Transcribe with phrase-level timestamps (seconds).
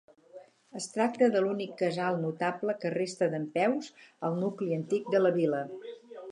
[0.79, 3.93] Es tracta de l'únic casal notable que resta dempeus
[4.31, 5.65] al nucli antic de la vila.